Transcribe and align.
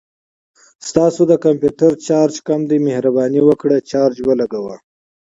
ستاسو 0.89 1.21
د 1.31 1.33
کمپوټر 1.45 1.91
چارج 2.07 2.35
کم 2.47 2.61
دی، 2.69 2.77
مهرباني 2.87 3.41
وکړه 3.43 3.77
چارج 3.91 4.17
ولګوه 4.27 4.75